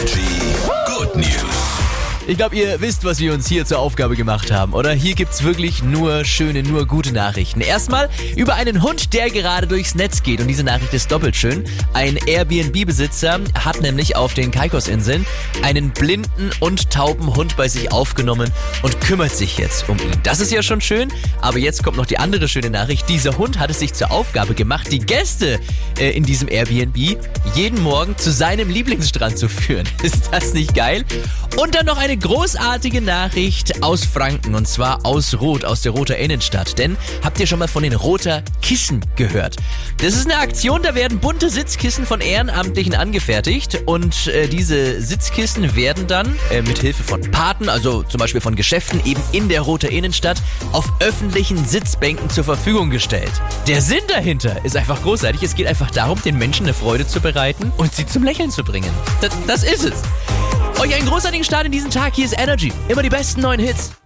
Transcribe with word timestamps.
Energy 0.00 0.54
Good 0.86 1.14
News. 1.14 1.59
Ich 2.30 2.36
glaube, 2.36 2.54
ihr 2.54 2.80
wisst, 2.80 3.02
was 3.02 3.18
wir 3.18 3.34
uns 3.34 3.48
hier 3.48 3.66
zur 3.66 3.80
Aufgabe 3.80 4.14
gemacht 4.14 4.52
haben, 4.52 4.72
oder? 4.72 4.92
Hier 4.92 5.16
gibt's 5.16 5.42
wirklich 5.42 5.82
nur 5.82 6.24
schöne, 6.24 6.62
nur 6.62 6.86
gute 6.86 7.10
Nachrichten. 7.10 7.60
Erstmal 7.60 8.08
über 8.36 8.54
einen 8.54 8.84
Hund, 8.84 9.14
der 9.14 9.30
gerade 9.30 9.66
durchs 9.66 9.96
Netz 9.96 10.22
geht. 10.22 10.40
Und 10.40 10.46
diese 10.46 10.62
Nachricht 10.62 10.94
ist 10.94 11.10
doppelt 11.10 11.34
schön. 11.34 11.64
Ein 11.92 12.16
Airbnb-Besitzer 12.28 13.40
hat 13.58 13.80
nämlich 13.80 14.14
auf 14.14 14.32
den 14.34 14.52
Caicos-Inseln 14.52 15.26
einen 15.64 15.90
blinden 15.90 16.52
und 16.60 16.90
tauben 16.90 17.34
Hund 17.34 17.56
bei 17.56 17.66
sich 17.66 17.90
aufgenommen 17.90 18.52
und 18.82 19.00
kümmert 19.00 19.34
sich 19.34 19.58
jetzt 19.58 19.88
um 19.88 19.98
ihn. 19.98 20.12
Das 20.22 20.38
ist 20.38 20.52
ja 20.52 20.62
schon 20.62 20.80
schön, 20.80 21.12
aber 21.40 21.58
jetzt 21.58 21.82
kommt 21.82 21.96
noch 21.96 22.06
die 22.06 22.18
andere 22.18 22.46
schöne 22.46 22.70
Nachricht. 22.70 23.08
Dieser 23.08 23.38
Hund 23.38 23.58
hat 23.58 23.70
es 23.70 23.80
sich 23.80 23.92
zur 23.92 24.12
Aufgabe 24.12 24.54
gemacht, 24.54 24.92
die 24.92 25.00
Gäste 25.00 25.58
äh, 25.98 26.10
in 26.10 26.22
diesem 26.22 26.46
Airbnb 26.46 26.96
jeden 27.56 27.82
Morgen 27.82 28.16
zu 28.16 28.30
seinem 28.30 28.70
Lieblingsstrand 28.70 29.36
zu 29.36 29.48
führen. 29.48 29.88
Ist 30.04 30.28
das 30.30 30.54
nicht 30.54 30.76
geil? 30.76 31.04
Und 31.56 31.74
dann 31.74 31.86
noch 31.86 31.98
eine 31.98 32.19
großartige 32.20 33.00
Nachricht 33.00 33.82
aus 33.82 34.04
Franken 34.04 34.54
und 34.54 34.68
zwar 34.68 35.04
aus 35.04 35.40
Rot, 35.40 35.64
aus 35.64 35.82
der 35.82 35.92
Roter 35.92 36.16
Innenstadt. 36.18 36.78
Denn 36.78 36.96
habt 37.22 37.40
ihr 37.40 37.46
schon 37.46 37.58
mal 37.58 37.68
von 37.68 37.82
den 37.82 37.94
Roter 37.94 38.42
Kissen 38.62 39.04
gehört? 39.16 39.56
Das 39.98 40.14
ist 40.14 40.26
eine 40.30 40.38
Aktion, 40.38 40.82
da 40.82 40.94
werden 40.94 41.18
bunte 41.18 41.50
Sitzkissen 41.50 42.06
von 42.06 42.20
Ehrenamtlichen 42.20 42.94
angefertigt 42.94 43.82
und 43.86 44.26
äh, 44.26 44.48
diese 44.48 45.00
Sitzkissen 45.00 45.74
werden 45.74 46.06
dann 46.06 46.36
äh, 46.50 46.62
mit 46.62 46.78
Hilfe 46.78 47.02
von 47.02 47.22
Paten, 47.30 47.68
also 47.68 48.02
zum 48.02 48.18
Beispiel 48.18 48.40
von 48.40 48.54
Geschäften 48.54 49.00
eben 49.04 49.22
in 49.32 49.48
der 49.48 49.62
Roter 49.62 49.90
Innenstadt 49.90 50.42
auf 50.72 50.92
öffentlichen 51.00 51.64
Sitzbänken 51.64 52.30
zur 52.30 52.44
Verfügung 52.44 52.90
gestellt. 52.90 53.32
Der 53.66 53.80
Sinn 53.80 54.02
dahinter 54.08 54.64
ist 54.64 54.76
einfach 54.76 55.02
großartig. 55.02 55.42
Es 55.42 55.54
geht 55.54 55.66
einfach 55.66 55.90
darum, 55.90 56.20
den 56.22 56.36
Menschen 56.38 56.66
eine 56.66 56.74
Freude 56.74 57.06
zu 57.06 57.20
bereiten 57.20 57.72
und 57.76 57.94
sie 57.94 58.06
zum 58.06 58.24
Lächeln 58.24 58.50
zu 58.50 58.62
bringen. 58.62 58.90
das, 59.20 59.32
das 59.46 59.62
ist 59.62 59.84
es. 59.84 60.02
Euch 60.80 60.94
einen 60.94 61.06
großartigen 61.06 61.44
Start 61.44 61.66
in 61.66 61.72
diesen 61.72 61.90
Tag. 61.90 62.14
Hier 62.14 62.24
ist 62.24 62.40
Energy. 62.40 62.72
Immer 62.88 63.02
die 63.02 63.10
besten 63.10 63.42
neuen 63.42 63.60
Hits. 63.60 63.99